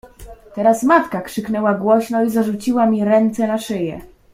[0.55, 4.01] "Teraz matka krzyknęła głośno i zarzuciła mi ręce na szyję."